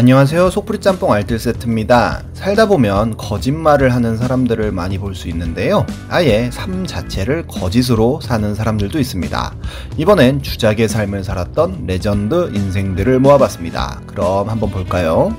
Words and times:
안녕하세요. 0.00 0.48
속풀이 0.48 0.78
짬뽕 0.78 1.12
알뜰 1.12 1.38
세트입니다. 1.38 2.22
살다 2.32 2.64
보면 2.64 3.18
거짓말을 3.18 3.92
하는 3.92 4.16
사람들을 4.16 4.72
많이 4.72 4.96
볼 4.96 5.14
수 5.14 5.28
있는데요. 5.28 5.84
아예 6.08 6.50
삶 6.50 6.86
자체를 6.86 7.46
거짓으로 7.46 8.22
사는 8.22 8.54
사람들도 8.54 8.98
있습니다. 8.98 9.54
이번엔 9.98 10.40
주작의 10.40 10.88
삶을 10.88 11.22
살았던 11.22 11.84
레전드 11.86 12.50
인생들을 12.54 13.18
모아봤습니다. 13.18 14.00
그럼 14.06 14.48
한번 14.48 14.70
볼까요? 14.70 15.36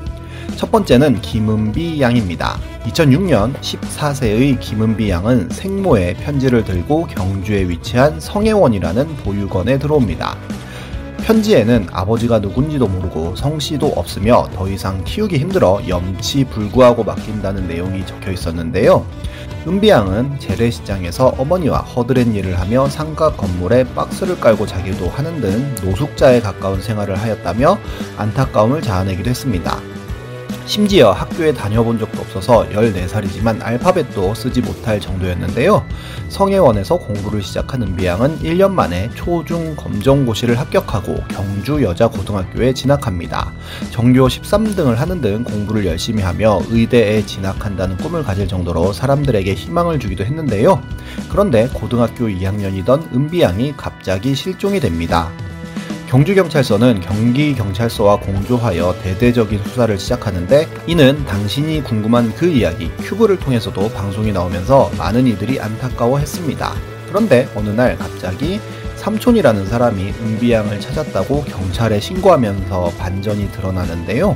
첫 0.57 0.71
번째는 0.71 1.21
김은비 1.21 1.99
양입니다. 1.99 2.59
2006년 2.83 3.55
14세의 3.61 4.59
김은비 4.59 5.09
양은 5.09 5.49
생모의 5.49 6.17
편지를 6.17 6.63
들고 6.63 7.07
경주에 7.07 7.67
위치한 7.67 8.19
성혜원이라는 8.19 9.15
보육원에 9.23 9.79
들어옵니다. 9.79 10.37
편지에는 11.21 11.87
아버지가 11.91 12.39
누군지도 12.39 12.87
모르고 12.87 13.35
성씨도 13.35 13.93
없으며 13.95 14.49
더 14.53 14.67
이상 14.67 15.03
키우기 15.03 15.37
힘들어 15.37 15.79
염치 15.87 16.45
불구하고 16.45 17.03
맡긴다는 17.03 17.67
내용이 17.67 18.05
적혀 18.05 18.31
있었는데요. 18.31 19.05
은비양은 19.67 20.39
재래시장에서 20.39 21.35
어머니와 21.37 21.79
허드렛 21.79 22.27
일을 22.35 22.59
하며 22.59 22.89
상가 22.89 23.31
건물에 23.31 23.83
박스를 23.93 24.39
깔고 24.39 24.65
자기도 24.65 25.07
하는 25.09 25.39
등 25.39 25.75
노숙자에 25.83 26.41
가까운 26.41 26.81
생활을 26.81 27.15
하였다며 27.15 27.77
안타까움을 28.17 28.81
자아내기도 28.81 29.29
했습니다. 29.29 29.90
심지어 30.65 31.11
학교에 31.11 31.53
다녀본 31.53 31.99
적도 31.99 32.21
없어서 32.21 32.67
14살이지만 32.69 33.61
알파벳도 33.61 34.33
쓰지 34.35 34.61
못할 34.61 34.99
정도였는데요. 34.99 35.85
성혜원에서 36.29 36.97
공부를 36.97 37.41
시작한 37.41 37.81
은비양은 37.81 38.39
1년 38.39 38.71
만에 38.71 39.09
초중 39.15 39.75
검정고시를 39.75 40.57
합격하고 40.57 41.23
경주 41.27 41.81
여자고등학교에 41.81 42.73
진학합니다. 42.73 43.51
전교 43.91 44.27
13등을 44.27 44.95
하는 44.95 45.19
등 45.19 45.43
공부를 45.43 45.85
열심히 45.85 46.23
하며 46.23 46.61
의대에 46.69 47.25
진학한다는 47.25 47.97
꿈을 47.97 48.23
가질 48.23 48.47
정도로 48.47 48.93
사람들에게 48.93 49.53
희망을 49.53 49.99
주기도 49.99 50.23
했는데요. 50.23 50.81
그런데 51.29 51.67
고등학교 51.73 52.27
2학년이던 52.27 53.13
은비양이 53.13 53.73
갑자기 53.75 54.35
실종이 54.35 54.79
됩니다. 54.79 55.31
경주경찰서는 56.11 56.99
경기경찰서와 56.99 58.17
공조하여 58.17 58.93
대대적인 59.01 59.63
수사를 59.63 59.97
시작하는데 59.97 60.67
이는 60.85 61.23
당신이 61.23 61.85
궁금한 61.85 62.35
그 62.35 62.47
이야기 62.47 62.91
큐브를 62.97 63.39
통해서도 63.39 63.87
방송이 63.93 64.33
나오면서 64.33 64.91
많은 64.97 65.25
이들이 65.25 65.61
안타까워했습니다. 65.61 66.73
그런데 67.07 67.47
어느 67.55 67.69
날 67.69 67.95
갑자기 67.95 68.59
삼촌이라는 68.97 69.65
사람이 69.67 70.13
은비양을 70.21 70.81
찾았다고 70.81 71.45
경찰에 71.45 72.01
신고하면서 72.01 72.91
반전이 72.97 73.49
드러나는데요. 73.53 74.35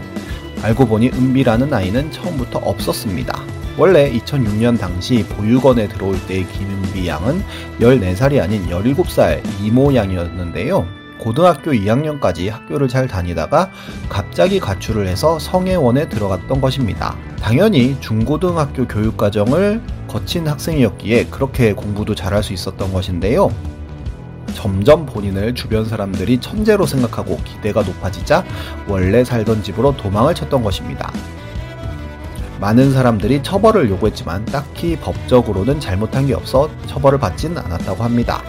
알고 0.61 0.87
보니 0.87 1.09
은비라는 1.09 1.73
아이는 1.73 2.09
처음부터 2.09 2.59
없었습니다. 2.59 3.43
원래 3.77 4.09
2006년 4.13 4.79
당시 4.79 5.25
보육원에 5.25 5.89
들어올 5.89 6.15
때의 6.25 6.47
김은비 6.47 7.05
양은 7.05 7.43
14살이 7.81 8.41
아닌 8.41 8.65
17살 8.69 9.41
이모 9.61 9.93
양이었는데요. 9.93 11.04
고등학교 11.19 11.71
2학년까지 11.71 12.49
학교를 12.49 12.87
잘 12.87 13.07
다니다가 13.07 13.71
갑자기 14.09 14.59
가출을 14.59 15.07
해서 15.07 15.39
성혜원에 15.39 16.09
들어갔던 16.09 16.61
것입니다. 16.61 17.15
당연히 17.41 17.97
중고등학교 17.99 18.87
교육과정을 18.87 19.81
거친 20.07 20.47
학생이었기에 20.47 21.25
그렇게 21.25 21.73
공부도 21.73 22.15
잘할 22.15 22.43
수 22.43 22.53
있었던 22.53 22.91
것인데요. 22.93 23.51
점점 24.53 25.05
본인을 25.05 25.53
주변 25.53 25.85
사람들이 25.85 26.39
천재로 26.39 26.85
생각하고 26.85 27.37
기대가 27.43 27.83
높아지자 27.83 28.43
원래 28.87 29.23
살던 29.23 29.63
집으로 29.63 29.95
도망을 29.97 30.33
쳤던 30.33 30.63
것입니다. 30.63 31.11
많은 32.59 32.93
사람들이 32.93 33.43
처벌을 33.43 33.89
요구했지만 33.89 34.45
딱히 34.45 34.97
법적으로는 34.97 35.79
잘못한 35.79 36.25
게 36.25 36.33
없어 36.33 36.69
처벌을 36.87 37.19
받진 37.19 37.57
않았다고 37.57 38.03
합니다. 38.03 38.41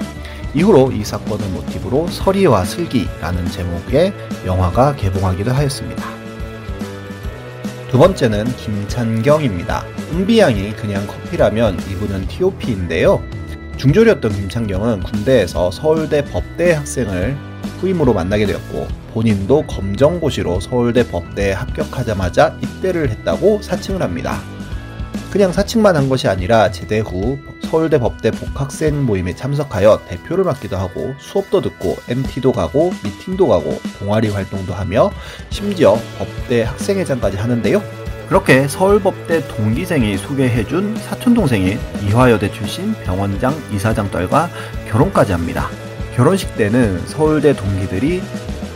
이후로 0.56 0.91
이 0.93 1.05
사건을 1.05 1.47
모티브로 1.50 2.09
서리와 2.09 2.65
슬기라는 2.65 3.47
제목의 3.50 4.15
영화가 4.47 4.97
개봉하기도 4.97 5.53
하였습니다. 5.53 6.03
두 7.91 7.99
번째는 7.99 8.47
김찬경입니다. 8.56 9.84
은비양이 10.12 10.72
그냥 10.72 11.06
커피라면 11.06 11.78
이분은 11.91 12.28
TOP인데요. 12.28 13.22
중졸이었던 13.77 14.33
김찬경은 14.33 15.00
군대에서 15.00 15.71
서울대 15.71 16.25
법대 16.25 16.72
학생을 16.72 17.37
후임으로 17.81 18.15
만나게 18.15 18.47
되었고 18.47 18.89
본인도 19.12 19.66
검정고시로 19.66 20.61
서울대 20.61 21.06
법대에 21.06 21.53
합격하자마자 21.53 22.56
입대를 22.62 23.11
했다고 23.11 23.61
사칭을 23.61 24.00
합니다. 24.00 24.41
그냥 25.31 25.53
사칭만 25.53 25.97
한 25.97 26.09
것이 26.09 26.28
아니라 26.28 26.71
제대 26.71 27.00
후 27.00 27.39
서울대 27.66 27.99
법대 27.99 28.31
복학생 28.31 29.04
모임에 29.04 29.34
참석하여 29.34 30.03
대표를 30.09 30.44
맡기도 30.44 30.77
하고 30.77 31.15
수업도 31.19 31.60
듣고 31.60 31.97
MT도 32.09 32.53
가고 32.53 32.93
미팅도 33.03 33.49
가고 33.49 33.81
동아리 33.99 34.28
활동도 34.28 34.72
하며 34.72 35.10
심지어 35.50 35.99
법대 36.16 36.62
학생회장까지 36.62 37.37
하는데요. 37.37 37.82
그렇게 38.28 38.69
서울법대 38.69 39.49
동기생이 39.49 40.16
소개해준 40.16 40.97
사촌동생인 40.97 41.78
이화여대 42.06 42.53
출신 42.53 42.93
병원장 43.04 43.53
이사장 43.72 44.12
딸과 44.12 44.48
결혼까지 44.88 45.33
합니다. 45.33 45.69
결혼식 46.15 46.56
때는 46.56 47.04
서울대 47.06 47.53
동기들이 47.53 48.22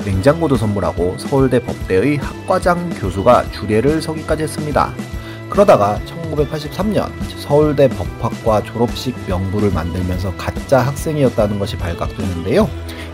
냉장고도 0.04 0.56
선물하고 0.56 1.16
서울대 1.16 1.60
법대의 1.60 2.16
학과장 2.16 2.90
교수가 2.90 3.52
주례를 3.52 4.02
서기까지 4.02 4.42
했습니다. 4.42 4.92
그러다가 5.48 6.00
1983년 6.30 7.10
서울대 7.38 7.88
법학과 7.88 8.62
졸업식 8.62 9.14
명부를 9.28 9.72
만들면서 9.72 10.34
가짜 10.36 10.80
학생이었다는 10.80 11.58
것이 11.58 11.76
발각되는데요. 11.76 12.68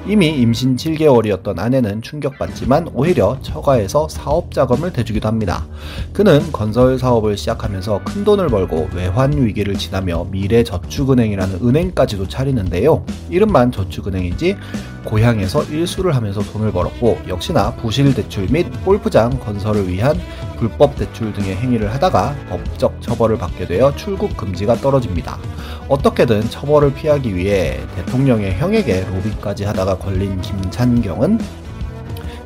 이미 0.09 0.28
임신 0.28 0.77
7개월이었던 0.77 1.59
아내는 1.59 2.00
충격받지만 2.00 2.91
오히려 2.94 3.38
처가에서 3.43 4.09
사업 4.09 4.55
자금을 4.55 4.93
대주기도 4.93 5.26
합니다. 5.26 5.66
그는 6.12 6.53
건설 6.53 6.97
사업을 6.97 7.37
시작하면서 7.37 8.03
큰 8.05 8.22
돈을 8.22 8.47
벌고 8.47 8.88
외환 8.94 9.32
위기를 9.32 9.75
지나며 9.75 10.28
미래 10.31 10.62
저축은행이라는 10.62 11.59
은행까지도 11.60 12.28
차리는데요. 12.28 13.05
이름만 13.31 13.72
저축은행이지 13.72 14.56
고향에서 15.06 15.65
일수를 15.65 16.15
하면서 16.15 16.43
돈을 16.43 16.72
벌었고 16.72 17.19
역시나 17.27 17.75
부실 17.77 18.15
대출 18.15 18.47
및 18.50 18.67
골프장 18.84 19.31
건설을 19.41 19.89
위한 19.89 20.21
불법 20.59 20.97
대출 20.97 21.33
등의 21.33 21.56
행위를 21.56 21.93
하다가 21.94 22.34
법적 22.50 23.00
처벌을 23.00 23.39
받게 23.39 23.67
되어 23.67 23.94
출국 23.97 24.37
금지가 24.37 24.77
떨어집니다. 24.77 25.39
어떻게든 25.89 26.50
처벌을 26.50 26.93
피하기 26.93 27.34
위해 27.34 27.81
대통령의 27.94 28.56
형에게 28.56 29.06
로비까지 29.06 29.65
하다가 29.65 29.99
걸린 29.99 30.41
김찬경은 30.41 31.38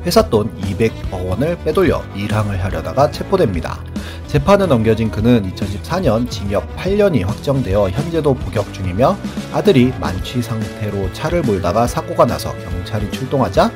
회사 0.05 0.27
돈 0.29 0.49
200억 0.61 1.27
원을 1.27 1.57
빼돌려 1.63 2.01
일항을 2.15 2.63
하려다가 2.63 3.11
체포됩니다. 3.11 3.90
재판을 4.31 4.69
넘겨진 4.69 5.11
그는 5.11 5.43
2014년 5.51 6.29
징역 6.29 6.73
8년이 6.77 7.25
확정되어 7.25 7.89
현재도 7.89 8.33
복역 8.33 8.73
중이며 8.73 9.17
아들이 9.51 9.91
만취 9.99 10.41
상태로 10.41 11.11
차를 11.11 11.41
몰다가 11.41 11.85
사고가 11.85 12.25
나서 12.25 12.55
경찰이 12.59 13.11
출동하자 13.11 13.69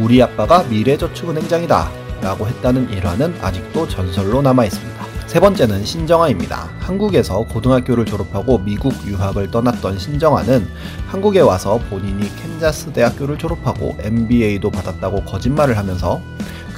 우리 0.00 0.20
아빠가 0.20 0.64
미래저축은행장이다 0.64 1.90
라고 2.22 2.48
했다는 2.48 2.90
일화는 2.90 3.36
아직도 3.40 3.86
전설로 3.86 4.42
남아 4.42 4.64
있습니다. 4.64 5.00
세 5.28 5.38
번째는 5.38 5.84
신정아입니다. 5.84 6.70
한국에서 6.80 7.44
고등학교를 7.44 8.04
졸업하고 8.04 8.58
미국 8.58 8.92
유학을 9.06 9.52
떠났던 9.52 9.96
신정아는 9.96 10.66
한국에 11.06 11.38
와서 11.38 11.78
본인이 11.88 12.28
캔자스 12.34 12.92
대학교를 12.92 13.38
졸업하고 13.38 13.96
MBA도 14.00 14.72
받았다고 14.72 15.22
거짓말을 15.22 15.78
하면서 15.78 16.20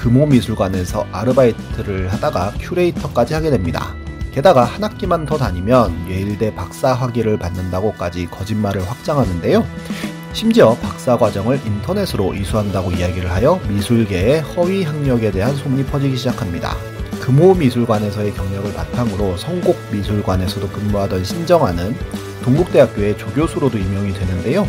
금호미술관에서 0.03 1.07
아르바이트를 1.13 2.13
하다가 2.13 2.55
큐레이터까지 2.59 3.35
하게 3.35 3.51
됩니다. 3.51 3.95
게다가 4.33 4.65
한 4.65 4.83
학기만 4.83 5.27
더 5.27 5.37
다니면 5.37 6.11
예일대 6.11 6.53
박사 6.55 6.93
학위를 6.93 7.39
받는다고까지 7.39 8.27
거짓말을 8.27 8.83
확장하는데요. 8.83 9.65
심지어 10.33 10.75
박사 10.77 11.17
과정을 11.17 11.61
인터넷으로 11.65 12.35
이수한다고 12.35 12.91
이야기를 12.91 13.31
하여 13.31 13.61
미술계의 13.69 14.41
허위 14.41 14.83
학력에 14.83 15.31
대한 15.31 15.55
소문이 15.55 15.85
퍼지기 15.85 16.17
시작합니다. 16.17 16.75
금호미술관에서의 17.21 18.35
경력을 18.35 18.73
바탕으로 18.75 19.37
성곡미술관에서도 19.37 20.69
근무하던 20.69 21.23
신정아는 21.23 21.95
동국대학교의 22.43 23.19
조교수로도 23.19 23.79
임명이 23.79 24.15
되는데요. 24.15 24.67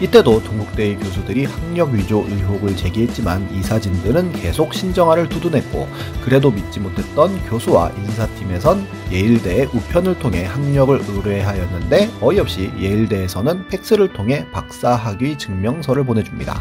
이때도 0.00 0.42
동국대의 0.42 0.96
교수들이 0.98 1.44
학력 1.44 1.90
위조 1.90 2.24
의혹을 2.28 2.76
제기했지만 2.76 3.48
이사진들은 3.54 4.32
계속 4.32 4.74
신정아를 4.74 5.28
두둔했고 5.28 5.88
그래도 6.22 6.50
믿지 6.50 6.80
못했던 6.80 7.40
교수와 7.48 7.90
인사팀에선 7.90 8.86
예일대의 9.12 9.68
우편을 9.72 10.18
통해 10.18 10.44
학력을 10.44 11.00
의뢰하였는데 11.08 12.10
어이없이 12.20 12.72
예일대에서는 12.78 13.68
팩스를 13.68 14.12
통해 14.12 14.46
박사학위 14.52 15.38
증명서를 15.38 16.04
보내줍니다. 16.04 16.60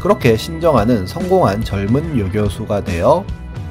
그렇게 0.00 0.36
신정아는 0.36 1.06
성공한 1.06 1.62
젊은 1.62 2.18
여교수가 2.18 2.84
되어 2.84 3.24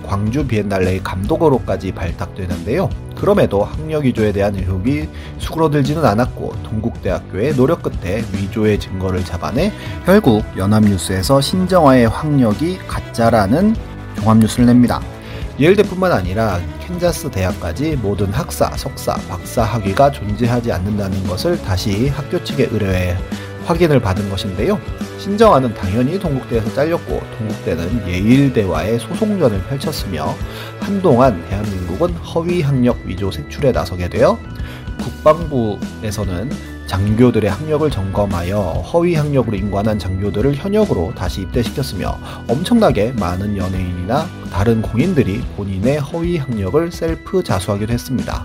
광주 0.06 0.48
비엔날레의 0.48 1.04
감독으로까지 1.04 1.92
발탁되는데요. 1.92 2.90
그럼에도 3.19 3.63
학력 3.63 4.06
위조에 4.06 4.31
대한 4.31 4.56
의혹이 4.56 5.10
수그러들지는 5.39 6.06
않았고 6.06 6.56
동국대학교의 6.63 7.56
노력 7.56 7.83
끝에 7.83 8.24
위조의 8.33 8.80
증거를 8.80 9.24
잡아내 9.25 9.71
결국 10.06 10.44
연합뉴스에서 10.57 11.42
신정아의 11.42 12.07
학력이 12.07 12.80
가짜라는 12.88 13.75
종합뉴스를 14.16 14.66
냅니다. 14.66 15.01
예일대뿐만 15.60 16.12
아니라 16.13 16.60
캔자스 16.88 17.31
대학까지 17.31 17.98
모든 17.98 18.27
학사, 18.27 18.69
석사, 18.77 19.16
박사 19.27 19.63
학위가 19.63 20.12
존재하지 20.12 20.71
않는다는 20.71 21.27
것을 21.27 21.62
다시 21.62 22.07
학교 22.07 22.42
측에 22.42 22.69
의뢰해 22.71 23.18
확인을 23.66 24.00
받은 24.00 24.30
것인데요. 24.30 24.80
신정아는 25.19 25.74
당연히 25.74 26.18
동국대에서 26.18 26.74
잘렸고 26.74 27.21
동국대는 27.38 28.07
예일대와의 28.07 29.00
소송전을 29.00 29.62
펼쳤으며 29.66 30.33
한동안 30.80 31.45
대한민국은 31.50 32.13
허위 32.13 32.62
학력 32.62 32.98
위조 33.06 33.30
색출에 33.30 33.74
나서게 33.74 34.07
되어 34.07 34.39
국방부에서는 35.00 36.80
장교들의 36.90 37.51
학력을 37.51 37.88
점검하여 37.92 38.84
허위 38.92 39.13
학력으로 39.13 39.56
인관한 39.56 40.00
장교들을 40.00 40.56
현역으로 40.56 41.13
다시 41.16 41.42
입대시켰으며 41.42 42.18
엄청나게 42.48 43.12
많은 43.12 43.57
연예인이나 43.57 44.28
다른 44.51 44.81
공인들이 44.81 45.42
본인의 45.56 46.00
허위 46.00 46.38
학력을 46.38 46.92
셀프 46.92 47.44
자수하기도 47.44 47.94
했습니다. 47.94 48.44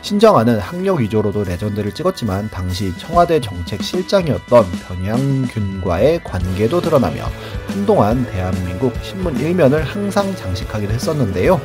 신정아는 0.00 0.58
학력 0.58 1.00
위조로도 1.00 1.44
레전드를 1.44 1.92
찍었지만 1.92 2.48
당시 2.50 2.96
청와대 2.96 3.38
정책 3.40 3.82
실장이었던 3.82 4.64
변양균과의 4.88 6.24
관계도 6.24 6.80
드러나며 6.80 7.26
한동안 7.68 8.24
대한민국 8.24 8.94
신문 9.02 9.38
일면을 9.38 9.82
항상 9.84 10.34
장식하기도 10.34 10.94
했었는데요. 10.94 11.60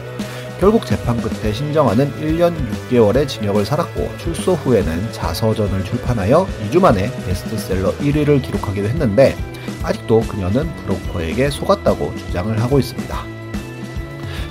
결국 0.60 0.88
재판 0.88 1.18
끝에 1.22 1.54
신정아는 1.54 2.14
1년 2.20 2.56
6개월의 2.90 3.28
징역을 3.28 3.64
살았고 3.64 4.18
출소 4.18 4.54
후에는 4.54 5.14
자서전을 5.14 5.84
출판하여 5.84 6.48
2주 6.66 6.82
만에 6.82 7.12
베스트셀러 7.26 7.92
1위를 7.98 8.42
기록하기도 8.42 8.88
했는데 8.88 9.36
아직도 9.84 10.22
그녀는 10.22 10.68
브로커에게 10.78 11.52
속았다고 11.52 12.16
주장을 12.16 12.60
하고 12.60 12.80
있습니다. 12.80 13.38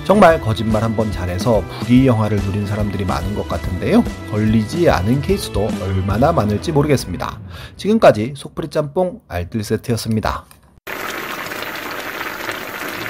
정말 0.05 0.39
거짓말 0.39 0.83
한번 0.83 1.11
잘해서 1.11 1.61
불이 1.81 2.07
영화를 2.07 2.37
누린 2.37 2.65
사람들이 2.65 3.03
많은 3.03 3.35
것 3.35 3.45
같은데요. 3.49 4.01
걸리지 4.31 4.89
않은 4.89 5.21
케이스도 5.21 5.67
얼마나 5.81 6.31
많을지 6.31 6.71
모르겠습니다. 6.71 7.41
지금까지 7.75 8.33
속풀이 8.37 8.69
짬뽕 8.69 9.19
알뜰 9.27 9.65
세트였습니다. 9.65 10.45